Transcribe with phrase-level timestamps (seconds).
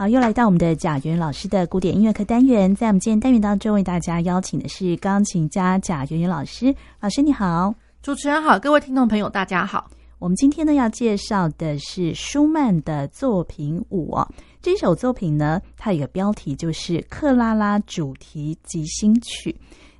[0.00, 6.74] 好，又来到我们的贾圆圆老师的古典音乐课单元，在我们今天单元当中，为大家邀请的是钢琴家贾元元老师。
[7.00, 9.90] 老师你好，主持人好，各位听众朋友大家好。
[10.18, 14.26] 我们今天呢要介绍的是舒曼的作品五哦，
[14.62, 19.52] 这首作品呢，它有个标题就是《克拉拉主题即兴曲》。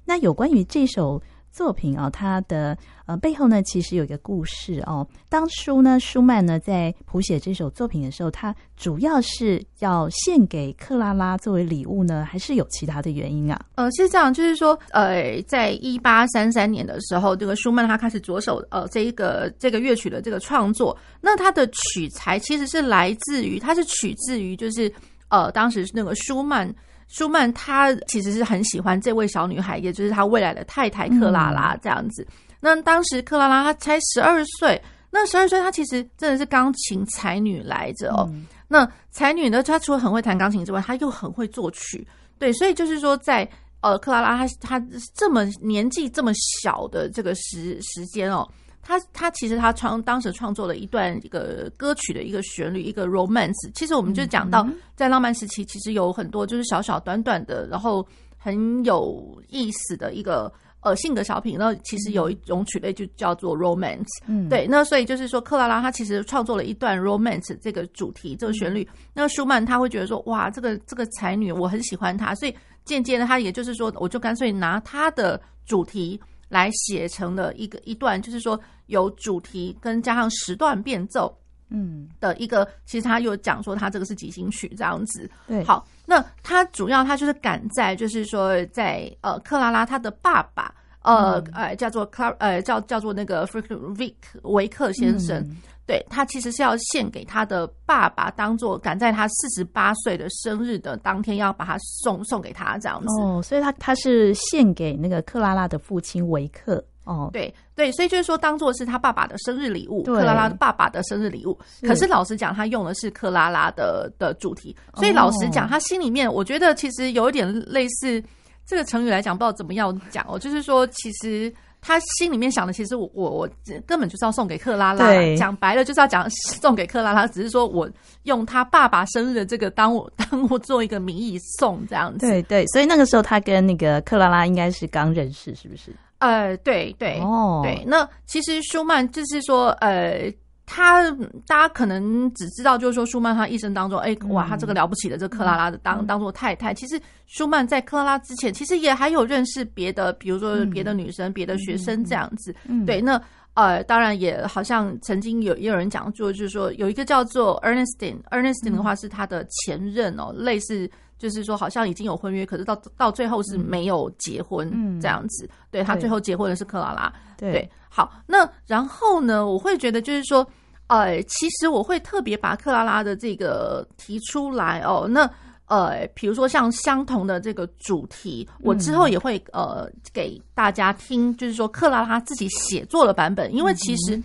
[0.07, 1.21] 那有关于这首
[1.51, 2.77] 作品啊，它的
[3.07, 5.07] 呃背后呢，其实有一个故事哦。
[5.29, 13.61] 当初呢，舒曼呢在谱写这首作品的时候，他主要是要献给克拉拉作为礼物呢，还是有其他的原因啊？
[13.75, 20.97] 呃，是这样，就是说，呃，在一八三三年的时候，这个舒曼他开始着手呃这一个这个乐曲的这个创作。
[21.21, 24.93] 那他的取材其实是来自于，他是取自于就是
[25.29, 26.73] 呃当时那个舒曼。
[27.11, 32.23] 舒曼他其实是很喜欢这位小女孩，也就是他未来的太太克拉拉这样子。
[32.23, 38.29] 嗯、那当时克拉拉她才十二岁，那十二岁她其实真的是钢琴才女来着哦。
[38.33, 42.07] 嗯、那才女呢，她除了很会弹钢琴之外，她又很会作曲。
[42.39, 46.33] 对，所以就是说在，在呃克拉拉她她这么年纪这么
[46.63, 48.49] 小的这个时时间哦。
[48.83, 53.71] 他他其实他创当时创作了一段一个歌曲的一个旋律，一个 romance。
[53.75, 58.07] 其实我们就讲到，在浪漫时期，其实有很多就是小小短短的，然后
[58.39, 61.57] 很有意思的一个呃性格小品。
[61.59, 64.09] 那其实有一种曲类就叫做 romance。
[64.27, 64.67] 嗯，对。
[64.67, 68.89] 那所以就是说，克拉拉她其实创作了一段 romance 这个主题，这个旋律。
[69.13, 76.19] 那舒曼他会觉得说，哇，这个这个才女我很喜欢她，所以渐渐的他也就是说，我就干脆拿她的主题。
[76.51, 81.35] 来写成了一个一段，就是说有主题跟加上十段变奏，
[81.71, 85.31] 嗯的一个，其实他又讲说他这个是即兴曲这样子。
[85.47, 93.49] 对，好，那他主要他就是赶在，就是说在呃克拉拉他的爸爸，呃呃叫做克呃叫叫做那个
[93.97, 95.39] 维克维克先生。
[95.39, 95.57] 嗯
[95.91, 103.21] 对，他其实是要献给他的爸爸，当做赶在他四十八岁的生日的当天，要把他送送给他这样子。
[103.21, 106.81] 哦，所以他他是献给那个克拉拉的父亲维克。
[107.03, 111.59] 哦，对对，所以就是说，当做是他爸爸的生日礼物，克拉拉的爸爸的生日礼物。
[111.83, 118.23] 可是老实讲，他用的是克拉拉的的主题，所以老实讲，他心里面我觉得其实有一点类似
[118.65, 121.53] 这个成语来讲，不知道怎么样讲哦，就是说其实。
[121.81, 123.49] 他心里面想的，其实我我我
[123.87, 127.89] 根本就是要送给克拉拉，讲白了就是要讲送给克拉拉，只是说我
[128.25, 132.27] 用他爸爸生日的这个当我 当我做一个名义送这样子。
[132.27, 135.95] 对对，所以那个时候他跟那个克拉拉应该是刚认识，是不是？
[136.19, 137.83] 呃，对对哦，对。
[137.87, 140.33] 那其实舒曼就是说，呃。
[140.73, 141.11] 他
[141.49, 146.73] 大家可能只知道，就是说舒曼他一生当中，哎、欸，哇，他这个了不起的这克拉拉的当当做太太。
[146.73, 152.55] 其实舒曼在克拉拉之前，其实也还有认识别的，比如说别的女生、别、嗯、的学生这样子。
[152.69, 153.21] 嗯、对，那
[153.55, 160.89] 呃，当然也好像曾经有也有人讲，就就是说有一个叫做 Ernestine，Ernestine 的话是他的前任哦，嗯、类似
[161.19, 164.71] 就是说好像已经有婚约，可是到到最后是没有结婚
[165.01, 165.47] 这样子。
[165.47, 167.13] 嗯、对，他最后结婚的是克拉拉。
[167.37, 170.49] 对，对，好，那然后呢，我会觉得就是说。
[170.91, 175.07] 呃，其实我会特别把克拉拉的这个提出来哦。
[175.09, 175.31] 那
[175.67, 183.55] 呃，比如说像相同的这个主题，我之后也会呃给大家听，就是说克拉拉自己写作的版本。
[183.55, 184.21] 因为其实，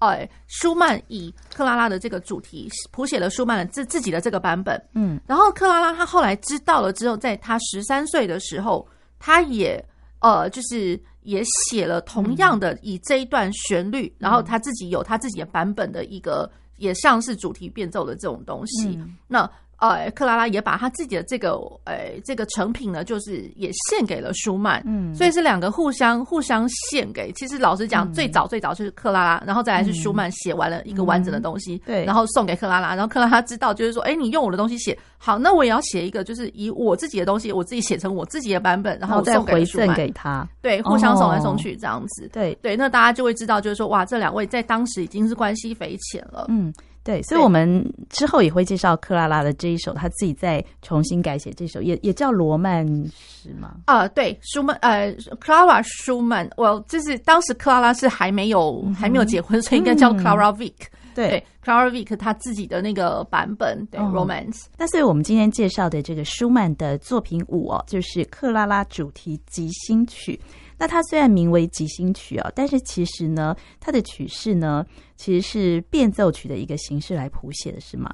[0.00, 4.76] 呃，舒曼以克拉拉的这个主题谱写了舒曼的自自己的这个版本。
[4.94, 8.84] 嗯，然后克拉拉她后来知道了之后，在她十三岁的时候，
[9.20, 9.80] 她也
[10.18, 11.00] 呃就是。
[11.28, 18.96] 也写了同样的以这一段旋律，嗯、然后他自己有他自己的版本的一个，也像是主题变奏的这种东西。
[18.96, 19.50] 嗯、那。
[19.78, 21.52] 呃，克拉拉也把他自己的这个
[21.84, 27.30] 呃这个成品呢，就是也献给了舒曼，嗯，所以是两个互相互相献给。
[27.32, 42.52] 其实老实讲，最早最早就是克拉拉，然后再来是舒曼写完了一个完整的东西，对，然后送给克拉拉，然后克拉拉知道就是说，哎，你用我的东西写好，那我也要写一个，就是以我自己的东西，我自己写成我自己的版本，然后送给舒曼，给他，对，互相送来送去这样子，对。
[42.60, 46.74] 对，那大家就会知道，就是说，哇，这两位在当时已经是关系匪浅了，嗯。
[47.08, 52.86] 对，所以我们之后也会介绍克拉拉的这一首，他自己再重新改写这首，也也叫罗曼
[53.16, 53.76] 史吗？
[53.86, 55.10] 啊，对，舒曼，呃
[55.40, 61.14] ，Clara Schumann，我就是当时克拉拉是还没有、嗯、还没有结婚，所以应该叫 Clara Wieck、嗯。
[61.14, 64.66] 对，Clara Wieck 他自己的那个版本，对、哦、Romance。
[64.76, 70.38] 那所以我们今天介绍的这个舒曼的作品五哦，就是克拉拉主题即兴曲。
[70.78, 74.86] 那它虽然名为即兴曲啊，但是其实呢，它的曲式呢，
[75.16, 78.08] 其实是变奏曲的一个形式来谱写的，是吗？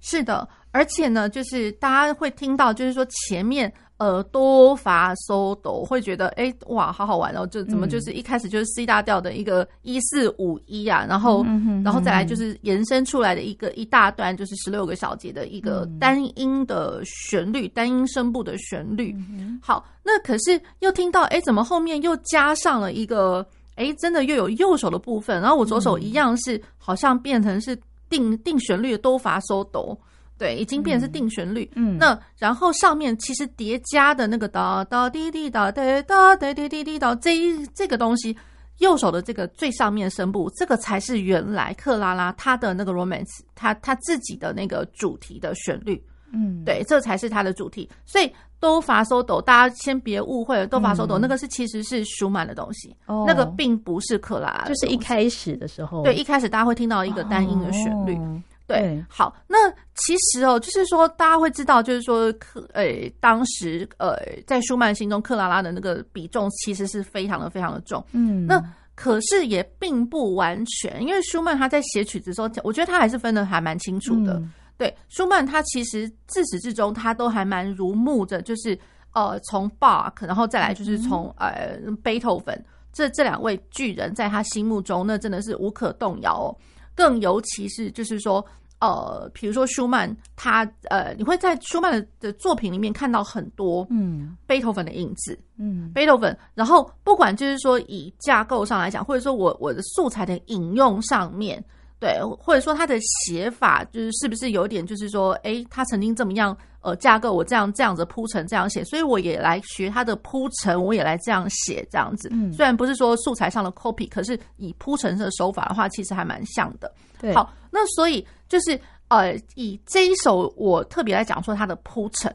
[0.00, 11.44] 是的，而且呢，就是大家会听到，就是说前面呃多发嗦哆，会觉得哎、欸、哇好好玩哦，就怎么就是一开始就是 C 大调的一个一四五一啊，然后
[11.84, 19.14] 然后再来就是延伸出来的一个一大段就是十六个小节的一个单音的旋律，单音声部的旋律。
[19.62, 29.94] 好，那可是又听到哎、欸、怎么后面又加上了一个哎、欸、真的又有右手的部分，然后我左手一样是好像变成是定定旋律的哆发嗦哆。
[30.40, 31.70] 对，已经变成是定旋律。
[31.76, 38.34] 嗯，那然后上面其实叠加的那个哒哒滴滴哒哒哒哒滴滴滴哒这一这个东西，
[38.78, 46.02] 右手的这个最上面声部，这个才是原来克拉拉她的那个 romance，他他自己的那个主题的旋律。
[46.32, 47.86] 嗯，对，这才是他的主题。
[48.06, 58.14] 所以哆发嗦哆，大家先别误会了，哆发嗦哆那个是其实是舒曼的东西，哦，那个并不是克拉拉，就是一开始的时候，对，一开始大家会听到一个单音的旋律。
[58.14, 68.62] 哦对，好，那其实哦，就是说大家会知道，就是说克，呃、欸，当时呃，在舒曼心中，克拉拉的那个比重其实是非常的非常的重，嗯，那
[68.94, 74.34] 可是也并不完全，因为舒曼他在写曲子的时候，我觉得他还是分的还蛮清楚的。
[74.34, 78.78] 嗯、对，舒曼他其实自始至终他都还蛮如目的，就是
[79.14, 86.56] 呃，从巴赫，然后再来就是从呃贝多芬这这两位巨人，在他心目中那真的是无可动摇哦。
[87.00, 88.44] 更尤其是就是说，
[88.78, 96.36] 呃，比如说舒曼，他呃，你会在舒曼的的作品里面看到很多嗯，贝多芬的影子，嗯，贝多芬。
[96.54, 101.64] 然后不管就是说以架构上来讲，或者说我我的素材的引用上面，
[101.98, 112.28] 对，或者说他的写法，就是是不是有点就是说，哎，他曾经这么样呃架构，我这样这样子铺成这样写，所以我也来学它的铺陈，我也来这样写这样子。
[112.32, 116.92] 嗯，虽然不是说素材上的 copy，可是以铺陈的手法的话，其实还蛮像的。
[117.20, 122.34] 对，好，那所以就是呃，以这一首我特别来讲说它的铺陈，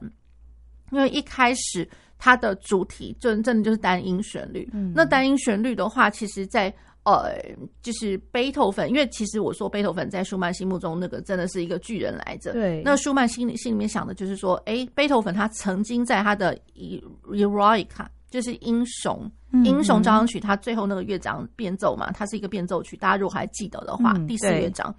[0.92, 1.88] 因为一开始
[2.18, 4.70] 它的主题真真的就是单音旋律。
[4.74, 6.72] 嗯，那单音旋律的话，其实在
[7.06, 7.40] 呃，
[7.82, 12.52] 就是贝多芬，因为其实我说贝多芬在舒曼心目中那个真的是一个巨人来着。
[12.52, 16.56] 对，那舒曼心里心里面想的就是说，哎，贝多芬他曾经在他的
[17.30, 17.86] 《Eroica》
[18.30, 19.32] 就是英雄。
[19.64, 22.98] 英雄交响曲，他最后那个乐章变奏嘛，它是一个变奏曲。
[22.98, 24.94] 大家如果还记得的话，嗯、第四乐章。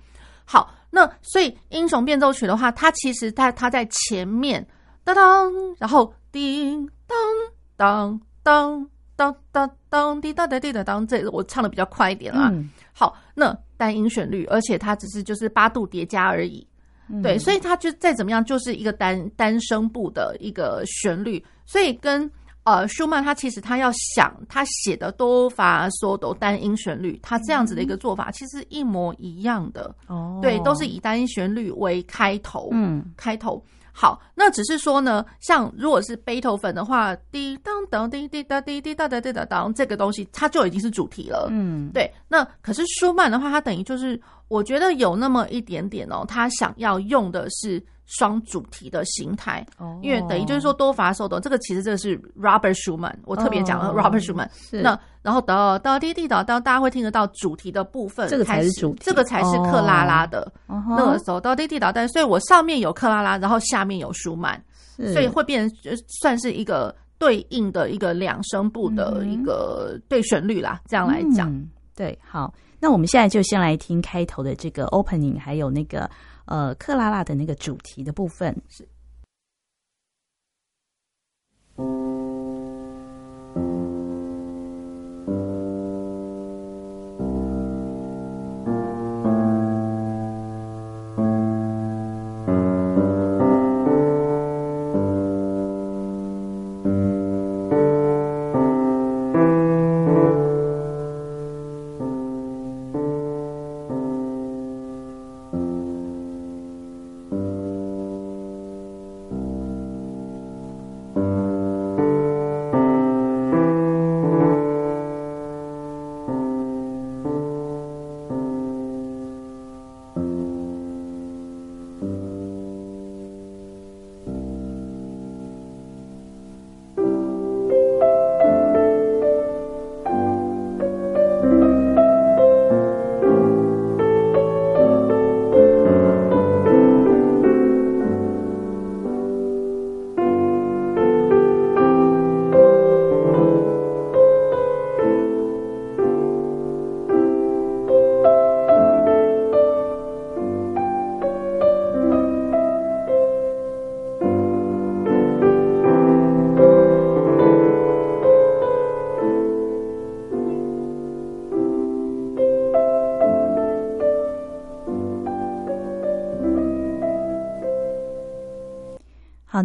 [0.47, 4.67] 好，那所以英雄变奏曲的话，它其实它它在前面
[5.05, 7.19] 当当，然后叮当
[7.76, 12.50] 当当当当当滴答答滴答当，这我唱的比较快一点啦。
[12.52, 16.66] 嗯、好，那单音旋律，而且它只是就是八度叠加而已。
[17.08, 22.31] 嗯、对，所以它就再怎么样，就是一个单单声部的一个旋律，所以跟。
[22.66, 33.64] 呃，舒曼他其实他要想他写的哆发嗦哆单音旋律，他这样子的一个做法其实一模一样的哦，对，都是以单音旋律为开头，嗯，开头
[33.98, 42.12] 好，那只是说呢，像如果是背头粉的话，滴当当滴滴答滴滴答答滴答当，这个东西它就已经是主题了，嗯，对。
[42.28, 47.82] 那可是舒曼的话，他等于就是我觉得有那么一点点哦，他想要用的是。
[48.06, 49.67] 双主题的形态，
[50.00, 54.49] 因为等于就是说多发嗦哆，这个其实这个是 Robert Schumann，我特别讲了 Robert Schumann。
[54.70, 60.50] 那然后到到滴滴哒哒，大家会听得到主题的部分，这个才是主题，这个才是克拉拉的。
[60.69, 64.62] 那个时候到滴滴哒哒，所以我上面有克拉拉，然后下面有舒曼，
[65.12, 71.53] 所以会变成算是一个对应的一个两声部的一个对旋律啦，这样来讲。
[71.97, 76.08] 对，好，那我们现在就先来听开头的这个 opening，还有那个。
[76.46, 78.88] 呃，克拉拉的那个主题的部分是。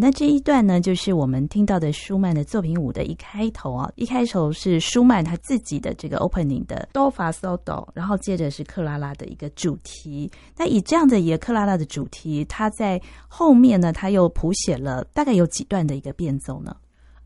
[0.01, 10.27] 那这一段呢，就是我们听到的舒曼的作品五的一开头啊，一开头是舒曼他自己的这个 opening 的哆发嗦哆，然后接着是克拉拉的一个主题。
[10.57, 16.75] 那以这样的一个克拉拉的主题，他在后面呢，他又谱写了大概有几段的一个变奏呢？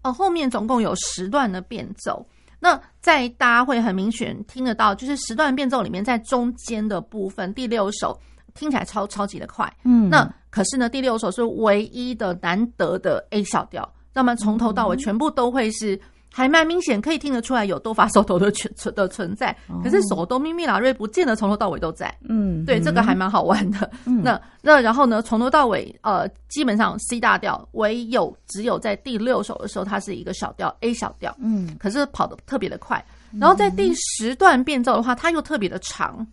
[0.03, 2.27] 哦，后面总共有十段的变奏。
[2.59, 8.19] 那在大家会很明显听得到，就是十段变奏里面，在中间的部分第六首。
[8.53, 15.99] 听起来超超级的快，嗯，那可是呢，第六首是唯一的难得的 A 小调，那么从头到尾全部都会是
[16.31, 23.91] 还蛮明显，可以听得出来有多发手头的存存的存在，可是手都咪咪拉瑞不见得从头到尾都在，嗯，对，这个还蛮好玩的。
[24.05, 33.05] 那那然后呢，从头到尾，呃，基本上 C 大调唯有只有在第六首的时候，它是一个小调 A 小调，嗯，可是跑得特别的快，
[33.37, 36.25] 然后在第十段变奏的话，它又特别的长，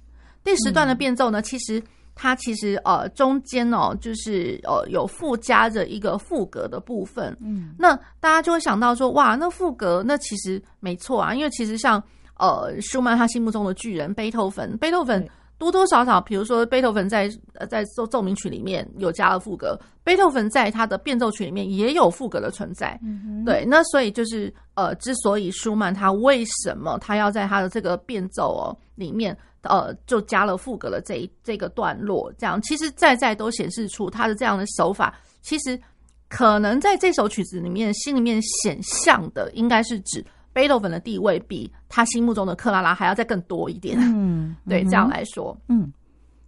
[0.45, 1.83] 第十段的变奏呢，其实。
[2.23, 12.01] 它其实呃中间哦，就是呃有附加着一个副格的部分，嗯，那大家就会想到说，哇，那副格那其实没错啊，因为其实像
[12.39, 17.29] 呃舒曼他心目中的巨人贝多芬，贝多芬多多少少，比如说贝多芬在
[17.69, 29.37] 在奏奏鸣曲里面有加了副格，贝多芬在他的变奏曲里面也有副格的存在，嗯哼，对，那所以就是呃，之所以舒曼他为什么他要在他的这个变奏哦里面。
[29.63, 35.81] 呃，就加了副歌的这一这个段落，这样其实在在都显示出他的这样的手法，其实
[36.29, 43.97] 可能在这首曲子里面心里面显象的，应该是指贝多芬的地位比他心目中的克拉拉还要再更多一点。
[43.99, 45.93] 嗯，对，这样来说，嗯，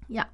[0.09, 0.29] 呀，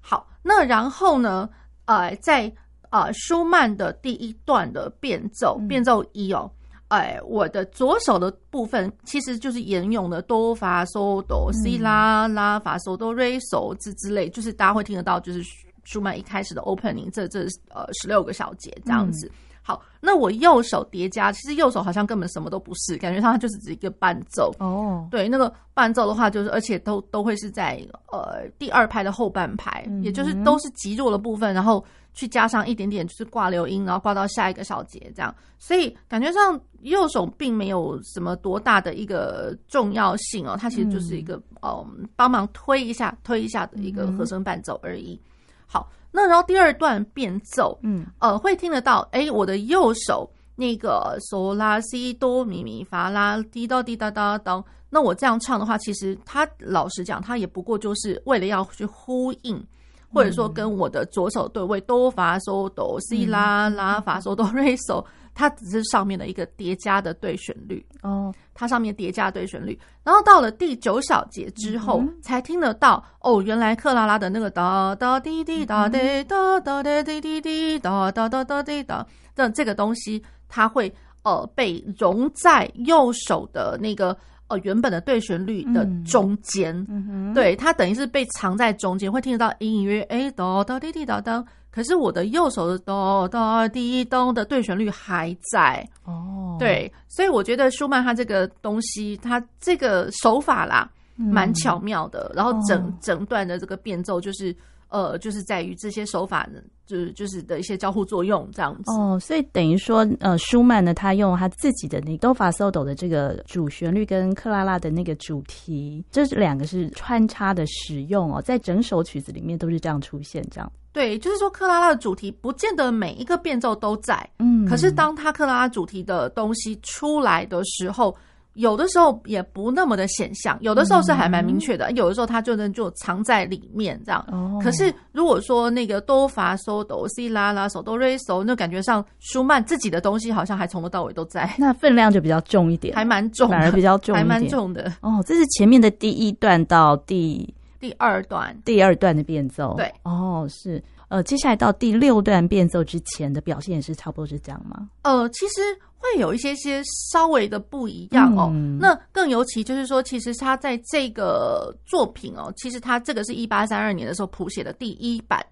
[0.00, 1.48] 好，那然后呢，
[1.86, 2.52] 呃，在
[2.90, 6.50] 呃舒曼的第一段的变奏，变奏一哦。
[6.88, 15.42] 哎，我的左手的部分其实就是沿用的哆发嗦哆西拉拉发嗦哆瑞嗦之之类，就是大家会听得到，就是
[15.84, 19.30] 舒曼一开始的 opening 这这呃十六个小节这样子。
[19.62, 25.06] 好，那我右手叠加，其实右手好像根本什么都不是，感觉它就是只一个伴奏哦。
[25.10, 31.84] 对，那个伴奏的话，就是而且都都会是在呃第二拍的后半拍，也就是都是极弱的部分，然后。
[32.18, 45.16] 去加上一点点就是挂留音，然后挂到下一个小节，这样，所以感觉上右手并没有什么多大的一个重要性哦，它其实就是一个嗯帮忙推一下推一下的一个和声伴奏而已。
[45.64, 59.64] 好，那然后第二段变奏，嗯呃会听得到，哎，我的右手那个嗦拉西哆咪咪发拉滴答滴答答当，那我这样唱的话，其实他老实讲，他也不过就是为了要去呼应。
[60.12, 67.84] 或者说跟我的左手对位哆发嗦哆西拉拉发嗦哆瑞嗦，它只是上面的一个叠加的对旋律。
[68.02, 84.16] 哦，它上面叠加对旋律，然后到了第九小节之后，才听得到哦，原来克拉拉的那个哒哒滴滴哒滴哒哒滴滴滴滴哒哒哒哒滴哒的这个东西，它会呃被融在右手的那个。
[84.48, 86.86] 哦，原本的对旋律的中间，
[87.34, 104.54] 对，它等于是被藏在中间，会听得到隐隐约哎哆哆滴滴哒哒，可是我的右手的哆哆滴咚的对旋律还在哦，对，所以我觉得舒曼他这个东西，他这个手法啦，蛮巧妙的，嗯、然后整、哦、整段的这个变奏就是。
[104.88, 108.90] 呃，就是在于这些手法呢，就是就是的一些交互作用这样子。
[108.92, 120.72] 哦，所以等于说，呃，舒曼呢，他用他自己的那个哆发嗦哆的这个主旋律跟克拉拉的那个主题，这两个是穿插的使用哦，在整首曲子里面都是这样出现，这样。
[120.92, 128.16] 对，就是说克拉拉的主题不见得每一个变奏都在，嗯，可是当他克拉拉主题的东西出来的时候。
[128.58, 134.24] 有的时候也不那么的显象，有的时候是还蛮明确的，嗯、有的时候它就能就藏在里面这样。
[134.32, 144.92] 哦、可是如果说那个哆发嗦哆西拉拉嗦哆瑞嗦，那感觉上舒曼自己的东西好像还从头到尾都在，那分量就比较重一点，还蛮重，反而比较重，还蛮重的。
[145.02, 149.74] 哦，这是前面的第一段到第第二段，第二段的变奏。
[149.76, 150.82] 对，哦，是。
[151.08, 154.88] 呃，接下来到第六段变奏之前的表现也是差不多是这样吗？
[155.02, 155.62] 呃，其实
[155.96, 158.50] 会有一些些稍微的不一样哦。
[158.52, 165.44] 嗯、那更尤其就是说，其实他在这个作品哦，其实他这个是一八三二年的时候谱写的第一版。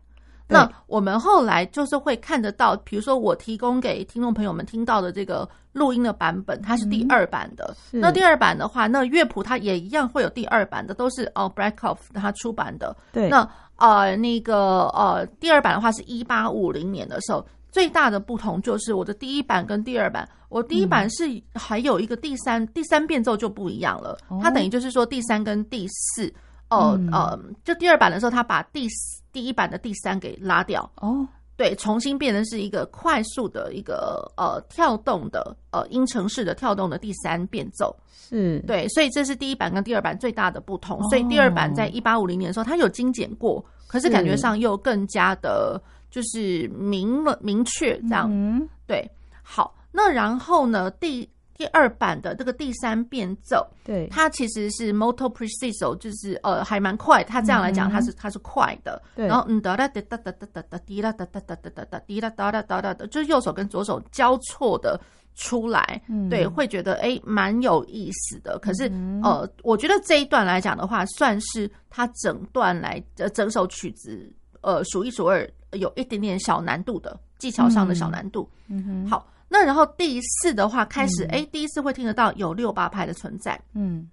[0.48, 7.74] 那我们后来就是会看得到，比如说我提供给听众朋友们听到的这个录音的版本，它是第二版的。
[7.90, 12.94] 嗯、那第二版的话，那乐谱它也一样会有第二版的，都是哦 Breitkopf 他出版的。
[13.10, 13.48] 对，那。
[13.76, 26.26] 呃，那个呃，第二版的话是一八五零年的时候，最大的不同就是我的第一版跟第二版，我第一版是还有一个第三、嗯、第三变奏就不一样了，哦、它等于就是说第三跟第四，
[26.70, 40.98] 哦、呃、呃，就第二版的时候，它把第四第一版的第三给拉掉，哦，对，重新变成是一个快速的一个呃跳动的呃音程式的跳动的第三变奏，是对，所以这是第一版跟第二版最大的不同。
[40.98, 48.28] 哦、所以第二版在一八五零年的时候，它有精简过，可是感觉上又更加的，就是明了明确这样。
[48.30, 49.10] 嗯、对，
[49.42, 51.28] 好，那然后呢，第。
[51.56, 57.24] 第二版的这个第三变奏，对，它其实是 molto preciso，就是呃还蛮快。
[57.24, 59.02] 它这样来讲，它是它是快的。
[59.14, 65.00] 对，然后嗯哒哒哒哒哒哒哒哒滴啦哒哒哒哒哒哒滴啦哒哒哒哒的，就是右手跟左手交错的
[65.34, 68.58] 出来，对，会觉得哎蛮有意思的。
[68.58, 68.84] 可是
[69.22, 78.46] 呃，我觉得这一段来讲的话，算是它整段来呃整首曲子呃数一数二有一点点小难度的技巧上的小难度。
[78.68, 79.26] 嗯哼，好。
[79.48, 83.60] 那然后第四的话开始，哎、嗯，第一次会听得到有六八拍的存在。
[83.74, 84.08] 嗯，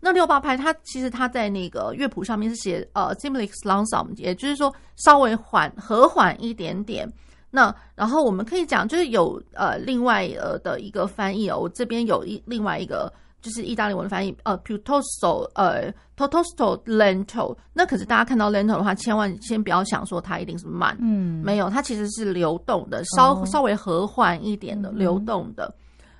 [0.00, 7.10] 那六八拍它其实它在那个乐谱上面是写呃 ziemlich langsam，也就是说稍微缓和缓一点点。
[7.50, 13.12] 那然后我们可以讲就是有呃另外呃的一个翻译哦，我这边有一另外一个。
[13.40, 17.56] 就是意大利文的翻译，呃，piuttosto，呃，tuttosto lento。
[17.72, 25.72] 那可是大家看到 lento 的话，千万先不要想说它一定是慢，嗯，没有，它其实是流动的，稍、哦、稍微和缓一点的流动的。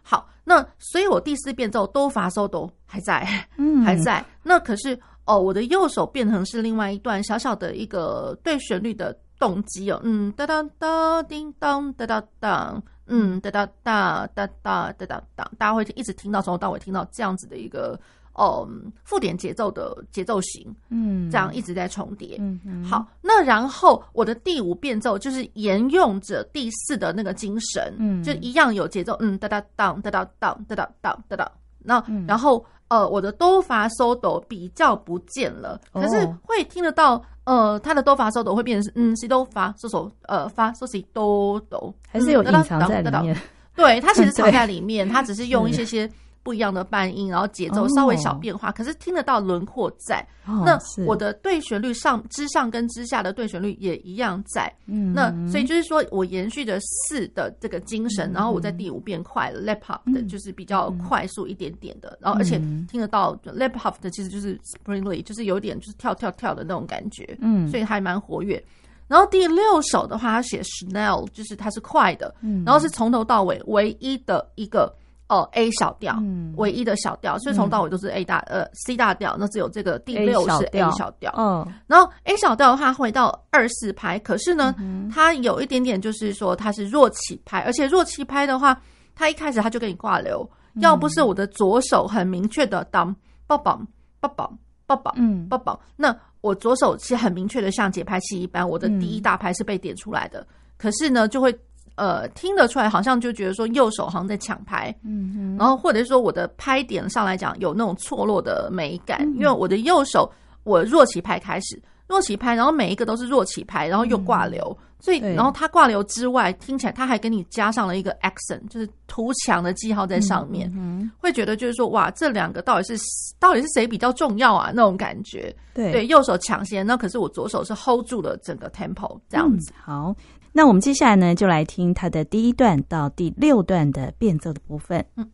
[0.03, 4.25] 好，那所以我第四变奏都发收都还在，嗯，还在。
[4.43, 12.81] 那可是哦，我的右手变成是另外一段小小的一个对旋律的动机哦，嗯，哒哒哒，叮当，哒哒哒。
[13.09, 17.99] 嗯，哒哒哒哒哒哒哒哒，大家会一直听到从头到尾听到这样子的一个
[18.39, 22.37] 嗯附点节奏的节奏型，嗯，这样一直在重叠。
[22.39, 22.85] 嗯嗯。
[22.85, 37.25] 好，那然后我的第五变奏就是沿用着第四的那个精神，嗯，就一样有节奏，嗯，哒哒当哒哒当哒哒当哒哒，那然后呃我的哆发嗦哆比较不见了，可是会听得到。
[37.49, 43.35] 呃，它的哆发嗦哆会变成是嗯西哆发嗦嗦呃发嗦西哆哆，还是有隐藏在里面。
[43.75, 46.07] 对，它其实藏 在里面，它只是用一些些。
[46.43, 50.27] 不一样的半音，然后节奏稍微小变化，哦、可是听得到轮廓在。
[50.47, 54.73] 哦、那我的对旋律上之上跟之下的对旋律也一样在。
[54.87, 62.57] 嗯，那所以就是说我延续着四的这个精神，嗯、然后我在第五变快了，lap up 的就是比较快速一点点的，嗯、然后而且
[62.91, 67.37] 听得到 lap up 的其实就是 springly，就是有点就是跳跳跳的那种感觉。
[67.43, 68.63] 嗯，所以还蛮活跃。
[69.07, 72.35] 然后第六首的话，它写 schnell，就是它是快的。
[72.41, 74.91] 嗯，然后是从头到尾唯一的一个。
[75.29, 81.33] 哦，A 小调，嗯、唯一的小调，所以从到尾都是 A 大，呃，C 大调，那只有这个第六是 A 小调。
[81.37, 88.81] 嗯，然后 A 小调的话回到二四拍，可是呢，嗯、它有一点点就是说它是弱起拍，而且弱起拍的话，
[89.15, 93.15] 它一开始它就给你挂流，嗯、要不是我的左手很明确的当
[93.47, 93.79] 抱抱
[94.21, 94.51] 抱抱
[94.87, 100.47] 抱抱嗯抱抱，那我左手是很明确的像节拍器一般，我的第一大拍是被点出来的，嗯、
[100.79, 101.55] 可是呢就会。
[101.99, 110.31] 呃，听得出来，好像就觉得说右手好像在抢拍，嗯哼，然后或者是说我的拍点上来讲有那种错落的美感，嗯、因为我的右手
[110.63, 120.71] 我弱起拍开始，弱起拍，然后每一个都是弱起拍，然后又挂流，嗯、所以然后它挂流之外，听起来它还给你加上了一个 accent，就是突强的记号在上面，
[121.19, 122.97] 会觉得就是说哇，这两个到底是
[123.41, 124.71] 到底是谁比较重要啊？
[124.75, 125.93] 那种感觉，对。
[125.93, 130.15] 对，右手抢先，那可是我左手是 hold 住了整个 tempo 这样子，嗯、好。
[130.53, 135.05] 那我们接下来呢，就来听它的第一段到第六段的变奏的部分。
[135.17, 135.31] 嗯。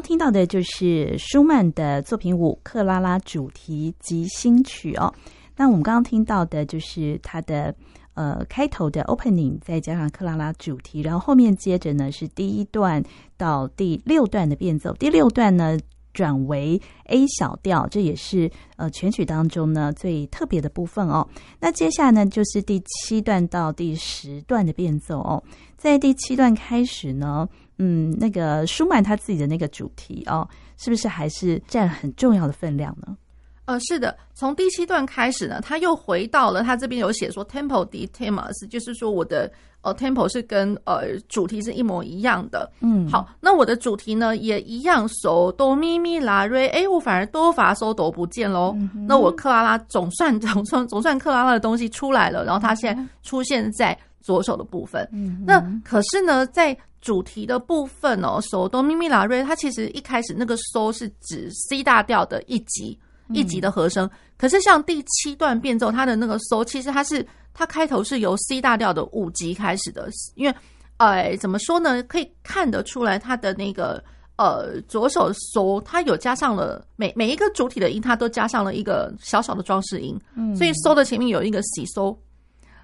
[0.00, 5.12] 听到的就是舒曼的作品五《克拉拉主题即兴曲》哦。
[5.56, 7.74] 那我们刚刚听到的就是它的
[8.14, 13.02] 呃开头的 opening，再加上克拉拉主题，然后后面接着呢是第一段
[13.36, 15.78] 到第六段的变奏，第六段呢。
[16.12, 21.24] 转为 A 小调，这也是呃全曲当中呢最特别的部分哦。
[21.60, 25.40] 那接下来呢就是第七段到第十段的变奏哦。
[25.76, 27.48] 在第七段开始呢，
[27.82, 33.16] 嗯，那个舒曼他自己的那个主题哦，是不是还是占很重要的分量呢？
[33.64, 39.48] 呃，是的，从第七段开始呢，他又回到了他这边有写说 tempo di temas，就是说我的
[39.82, 42.68] 呃 tempo 是跟呃主题是一模一样的。
[42.80, 48.74] 嗯，好，那我的主题呢也一样，so do mi mi la re，哎，我反而哆发嗦哆不见喽。
[48.76, 55.08] 嗯、那我克拉拉总算总算总算克拉拉的东西出来了，然后他现在出现在左手的部分。
[55.12, 62.98] 嗯，那可是呢，在主题的部分哦，so do mi mi la re，它其实一开始那个 so 是指 C 大调的一级。
[63.32, 70.54] 一级的和声，可是像第七段变奏，它的那个 so，其实它是它开头是由 C 大调的五级开始的，因为，
[70.96, 72.02] 呃，怎么说呢？
[72.02, 74.02] 可以看得出来，它的那个
[74.34, 82.18] 呃左手 so，它有加上了每每一个主体的音，它都加上了一个小小的装饰音，嗯，所以 so 的前面有一个 si so，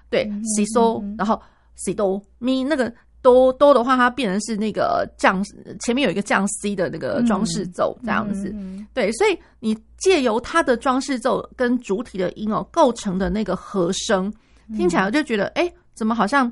[0.09, 0.23] 对
[0.55, 1.41] ，si so，然后
[1.75, 2.89] si do mi 那个。
[3.21, 5.43] 哆哆的话，它变成是那个降，
[5.81, 8.49] 前面有一个降 C 的那个装饰奏，这样子。
[8.49, 14.31] 嗯嗯、对，所以你借由它的装饰奏跟主体的音哦构成的那个和声，
[14.77, 16.49] 听起来我就觉得，哎、嗯，怎么好像？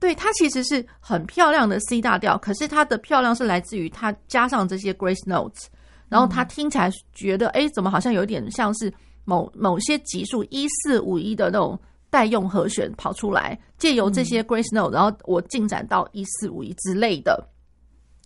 [0.00, 5.66] 对，它其实是很漂亮的 C 大调，可是它的漂亮是来自于它加上这些 grace notes，
[6.08, 8.92] 然后它听起来觉得，哎，怎么好像有点像是
[9.24, 11.78] 某某些级数一四五一的那种。
[12.10, 17.46] 代用和弦跑出来，借由这些 grace note，然后我进展到一四五一之类的。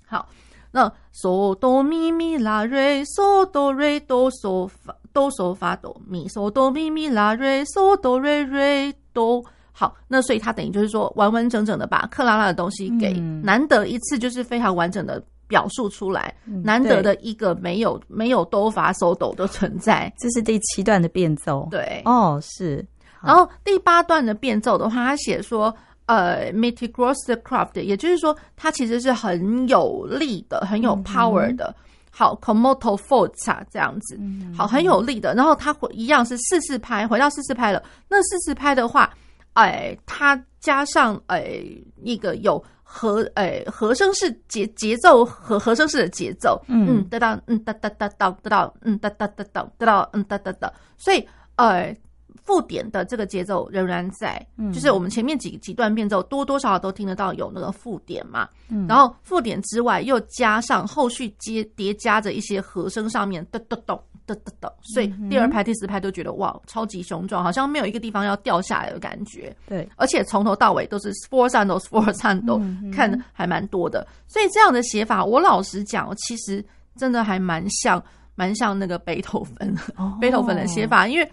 [0.06, 0.28] 好，
[0.70, 5.76] 那 so do mi mi la re so do re do so fa do so fa
[5.76, 9.44] do mi so do mi mi la re so do re re do。
[9.72, 20.12] 好，那所以它等于就是说完完整整的把克拉拉的东西给难得一次，就是非常完整的表述出来，嗯、难得的一个没有没有哆发嗦哆的存在。
[20.18, 22.86] 这是第七段的变奏，对，哦，是。
[23.24, 25.74] 然后第八段的变奏的话，他写说，
[26.06, 31.66] 呃，metti grosse craft，也就是说，它其实是很有力的，很有 power 的。
[31.66, 31.74] 嗯、
[32.10, 35.34] 好，con molta forza 这样子，嗯、好，很有力的。
[35.34, 37.82] 然后它一样是四四拍，回到四四拍了。
[38.08, 39.14] 那四四拍的话，
[39.52, 41.64] 哎，它加上哎
[42.02, 50.72] 一个有和哎和声式节节奏和和声式的节奏，嗯，哒哒，嗯哒哒哒哒哒哒，嗯哒哒哒哒哒，嗯哒哒哒。
[50.98, 51.96] 所以，哎。
[52.42, 69.54] 附点的这个节奏仍然在，嗯、就是我们前面几几段变奏多多少少都听得到有那个附点嘛，嗯、然后附点之外又加上后续接叠加着一些和声上面哒哒哒哒哒哒，所以第二拍第四拍都觉得哇超级雄壮，好像没有一个地方要掉下来的感觉。
[69.66, 72.60] 对，而且从头到尾都是 sforzando sforzando，
[72.92, 76.64] 看还蛮多的，所以这样的写法，我老实讲，其实
[76.96, 78.02] 真的还蛮像
[78.34, 79.76] 蛮像那个贝多芬，
[80.20, 81.30] 贝多芬的写法，因为。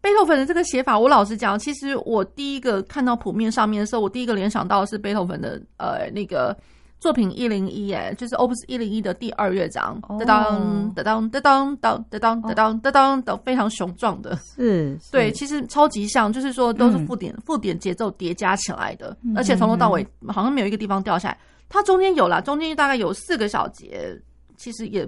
[0.00, 6.56] 贝多芬的这个写法，我老实讲，其实我第一个看到谱面上面的时候，我第一个联想到的是贝多芬的呃那个
[6.98, 24.18] 作品一零一，哎，就是 Opus 一零一的第二乐章，哒当哒当哒当当哒当哒当哒当的非常雄壮的，是，对，其实超级像，就是说都是附点附点节奏叠加起来的，而且从头到尾好像没有一个地方掉下来，它中间有啦，中间大概有四个小节，
[24.56, 25.06] 其实也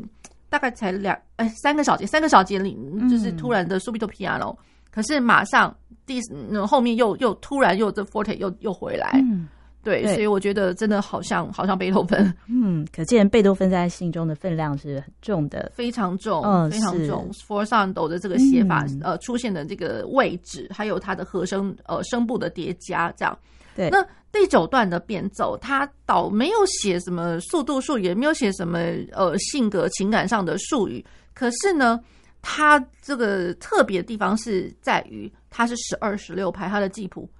[0.50, 2.78] 大概才两哎三个小节，三个小节里
[3.08, 4.54] 就是突然的 subito piano。
[4.92, 5.74] 可是马上
[6.04, 6.20] 第
[6.66, 9.48] 后面又又突然又这 forte 又又回来，嗯、
[9.82, 10.14] 对，对。
[10.14, 17.30] 所以我觉得真的好像好像贝多芬，嗯，可见贝多芬在心中的分量是很重的，非常重，嗯，非常重。
[17.32, 23.38] sforzando 的这个写法，嗯、呃，出现的这个位置，还有它的和声，呃，声部的叠加，这样。
[23.74, 28.78] 对，那第九段的变奏，它倒没有写什么速度术语，也没有写什么
[29.12, 31.02] 呃性格情感上的术语，
[31.32, 31.98] 可是呢。
[32.42, 37.30] 它这个特别的地方是在于，它是十二十六拍，它的记谱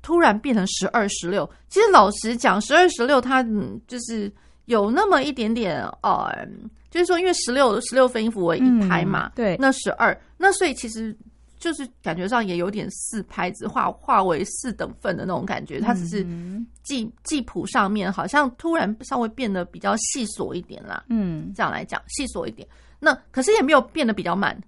[0.00, 1.48] 突然变成十二十六。
[1.68, 4.32] 其实老实讲，十二十六它嗯，就是
[4.64, 6.34] 有那么一点点呃，
[6.90, 11.14] 就是说，因为十六十六分音符为一拍嘛，嗯、对，那十二，那所以其实
[11.58, 15.78] 就是感觉上也有点四拍子化化为四等份的那种感觉。
[15.78, 16.26] 它只是
[16.82, 21.04] 记记谱上面好像突然稍微变得比较细琐一点啦。
[21.10, 22.66] 嗯，这样来讲细琐一点。
[22.98, 24.58] 那可是也没有变得比较慢，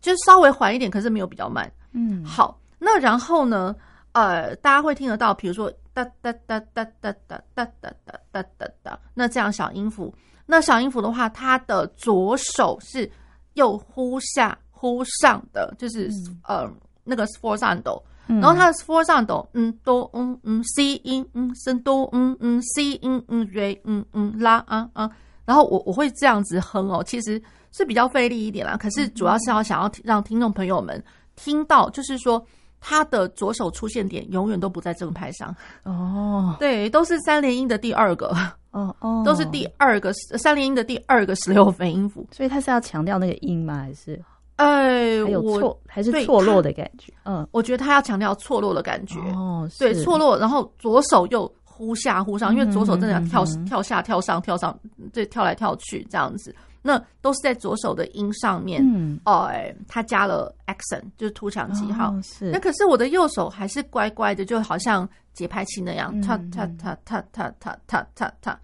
[0.00, 1.70] 就是稍微缓一点，可是没有比较慢。
[1.92, 3.74] 嗯，好，那然后呢？
[4.12, 8.98] 呃，大家会听得到，比如说哒哒哒哒哒哒哒哒哒哒哒哒。
[9.12, 10.14] 那这样小音符，
[10.46, 13.10] 那小音符的话，它的左手是
[13.54, 16.08] 右呼下呼上的，就是
[16.44, 16.66] 呃
[17.04, 18.02] 那个 sforzando。
[18.26, 25.10] 然后它的 sforzando，嗯哆嗯嗯 C 音嗯升哆嗯嗯 C 音嗯 Re 嗯嗯拉啊啊。
[25.44, 27.40] 然后我我会这样子哼哦，其实
[27.76, 28.76] 是比较费力一点啦。
[28.76, 31.02] 可是主要是要想要让听众朋友们
[31.34, 32.42] 听到，就是说
[32.80, 38.34] 他的左手出现点永远都不在正拍上哦，对，都是三连音的第二个
[38.70, 42.26] 哦哦， 都是第二个三连音的第二个十六分音符。
[42.32, 43.74] 所以他是要强调那个音吗？
[43.82, 44.18] 还是
[44.56, 47.12] 哎，还有错还是错落的感觉？
[47.24, 51.52] 嗯，我觉得他要强调错落的感觉哦，对，错落，然后左手又。
[51.78, 54.74] 忽下忽上，因为左手真的要跳跳下跳上跳上，
[55.12, 58.80] 对，跳来跳去这样子，那都是在左手的音上面。
[58.82, 59.50] 嗯，哦，
[59.88, 62.12] 他加了 accent，就是突强记号。
[62.12, 62.50] 哦、是。
[62.50, 68.58] 那可是我的右手还是乖乖的，就好像节拍器那样，踏踏踏踏踏踏踏踏踏。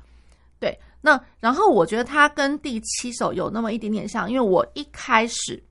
[0.60, 5.62] 对，那然后我觉得它跟第七首有那么一点点像，因为我一开始。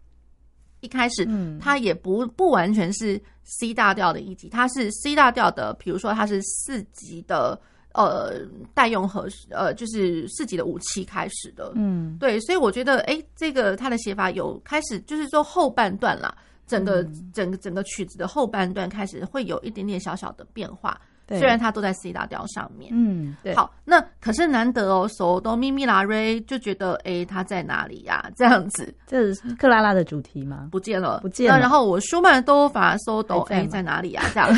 [0.81, 1.27] 一开始，
[1.59, 7.61] 它也不不完全是 C 大调的一级，它是 C 大调的，比如说它是四级的，
[7.93, 8.39] 呃，
[8.73, 16.33] 代用和呃，就是四级的武器开始的，嗯，对，所以我觉得，哎、欸，这个他的写法有开始，就是说后半段啦，
[16.67, 20.99] 整个整个整个曲子的后半段开始会有一点点小小的变化。
[21.29, 23.55] 虽然它都在 C 大调上面，嗯，对。
[23.55, 28.29] 好，那可是难得哦，So Do Mi Mi La Re 就觉得，哎，它在哪里呀？
[28.35, 30.67] 这样子，这是克拉拉的主题吗？
[30.69, 31.57] 不见了，不见了。
[31.57, 34.23] 然后我舒曼都把 So Do 哎在哪里呀？
[34.33, 34.53] 这样，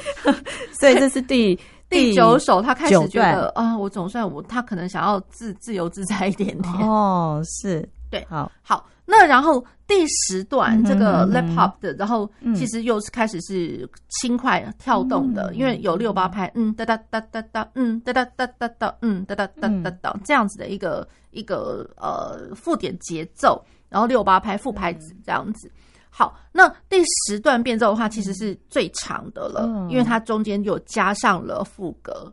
[0.80, 8.86] 所以这是第第九首，他开始觉得啊，我总算我他可能想要自自由自在一点点哦，是对，好，好。
[9.08, 25.70] 那然后第十段这个 lap hop 的，然后其实又是开始是轻快跳动的，因为有六八拍，嗯哒哒哒哒哒，嗯哒哒哒哒哒，嗯哒哒哒哒哒这样子的一个一个呃附点节奏，然后六八拍副拍子这样子。
[26.18, 32.32] 好，那第十段变奏的话，其实是最长的了，因为它中间又加上了副歌。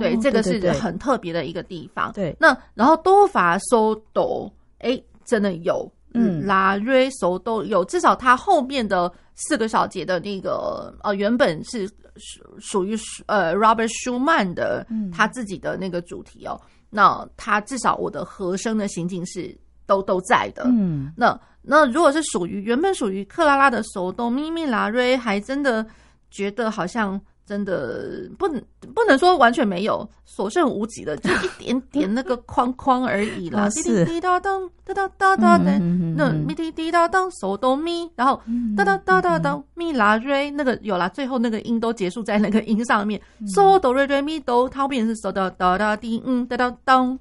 [0.00, 2.10] 对，这个是很特别的一个地方。
[2.14, 5.86] 对，那然后多法嗦哆，哎，真的有。
[6.14, 11.86] 嗯，拉瑞索都有，至少它后面的四个小节的那个呃，原本是
[12.16, 16.58] 属属于呃 Robert Schumann 的他自己的那个主题哦。
[16.62, 20.62] 嗯、那他至少我的和声的行进是都都在的。
[20.64, 21.38] 嗯，那
[21.68, 25.86] 那如果是属于原本属于克拉拉的索都咪咪拉瑞，还真的
[26.30, 27.20] 觉得好像。
[27.48, 28.62] 真的不能
[28.94, 33.66] 不能说完全没有，所剩无几的，就一点点那个框框而已啦。
[33.70, 35.78] 滴滴滴答当，哒哒哒哒的，
[36.14, 38.38] 那咪滴滴答当，嗦哆咪，然后
[38.76, 47.18] 哒哒哒哒哒咪拉瑞，那个有啦，最后那个音都结束在那个音上面，嗦哆瑞瑞咪哆，它后面是嗦哒哒哒滴，嗯哒哒当，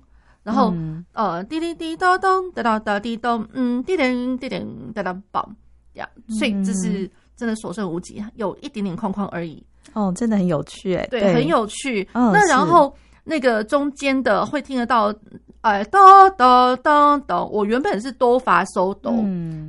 [0.47, 0.73] 然后
[1.11, 5.45] 呃滴滴滴答当，哒哒哒滴咚，嗯滴叮滴叮哒哒嘣，
[5.95, 6.07] 呀，
[6.39, 9.61] 所以这是真的所剩无几，有一点点框框而已。
[9.91, 12.07] 哦，真的很有趣哎，对，很有趣。
[12.13, 15.13] 那然后那个中间的会听得到，
[15.59, 19.11] 哎，哆哆哆哆，我原本是哆发嗦哆，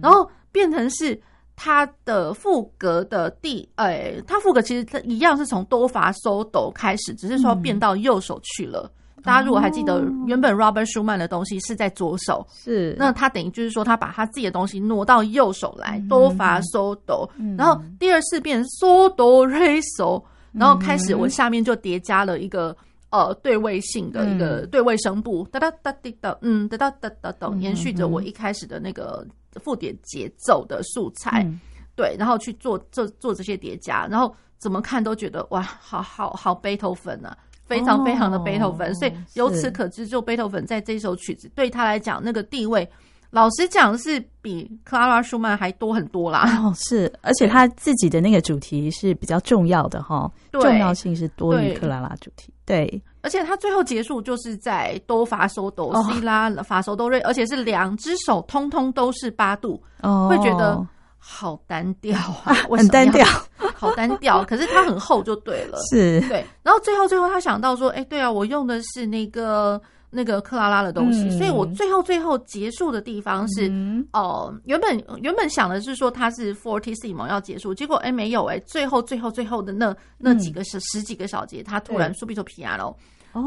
[0.00, 1.20] 然后变成是
[1.56, 8.88] 它的副歌的第，哎，它副歌其实它一样是从哆发嗦哆开始，只是说变到右手去了。
[9.28, 12.96] 大家如果还记得，原本 Robert Schumann 的东西是在左手，是。
[12.98, 22.74] 那他等于就是说他把他自己的东西挪到右手来，哆发嗦哆，然后第二次变嗦哆瑞嗦，然后开始我下面就叠加了一个
[23.10, 29.26] 呃对位性的一个对位声部，哒哒哒滴哒，嗯哒哒哒哒哒，延续着我一开始的那个
[29.62, 31.46] 附点节奏的素材，
[31.94, 37.36] 对，然后去做做做这些叠加，然后怎么看都觉得哇，好好好贝多芬啊。
[37.68, 42.88] 非常非常的贝多芬，所以由此可知，就贝多芬在这首曲子对他来讲，那个地位，
[43.30, 46.48] 老实讲是比克拉拉舒曼还多很多啦。
[46.64, 52.52] 哦，是，而且他自己的那个主题是比较重要的哈，重要性是多于克拉拉主题。
[52.64, 60.86] 对，而且他最后结束就是在哆发手哆西拉发手哆瑞，而且是两只手通通都是八度，会觉得。
[61.30, 63.26] 好单调啊，很单调，
[63.76, 64.42] 好单调。
[64.46, 66.18] 可是它很厚，就对了，是。
[66.22, 66.42] 对。
[66.62, 82.94] 然后最后最后，他想到说，哎、欸，对啊，我用的是那个那个克拉拉的东西，嗯、所以我最后最后结束的地方是，哦、嗯呃，原本原本想的是说它是 fortissimo 要结束，结果哎、欸、没有哎、欸，最后最后最后的那那几个十、嗯、十几个小节，他突然 subito piano，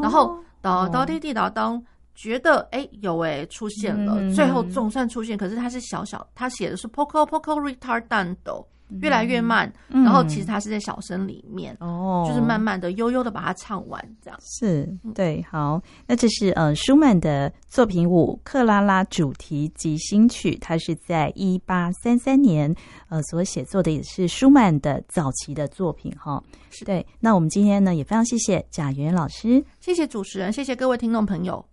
[0.00, 1.82] 然后哒哒滴滴哒当。
[2.14, 8.64] 觉得哎、欸、有哎、欸、出现了，嗯、最后总算出现，可是它是小小，他写的是 poco poco retardando，
[9.00, 14.38] 越来越慢，嗯、然后其实它是在小声里面，哦，就是慢慢的、悠悠的把它唱完，这样。
[14.42, 15.42] 是对。
[15.50, 22.74] 好，那这是呃舒曼的作品五《克拉拉主题即兴曲》，它是在一八三三年
[23.08, 26.42] 呃所写作的，也是舒曼的早期的作品哈。
[26.70, 26.84] 是。
[26.84, 31.64] 对，那我们今天呢也非常谢谢贾圆圆老师，谢谢主持人，谢谢各位听众朋友。